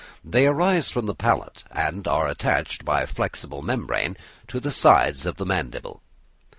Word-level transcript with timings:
They 0.25 0.47
arise 0.47 0.89
from 0.89 1.05
the 1.05 1.13
palate, 1.13 1.63
and 1.69 2.07
are 2.07 2.27
attached 2.27 2.83
by 2.83 3.05
flexible 3.05 3.61
membrane 3.61 4.17
to 4.47 4.59
the 4.59 4.71
sides 4.71 5.27
of 5.27 5.35
the 5.35 5.45
mandible. 5.45 6.01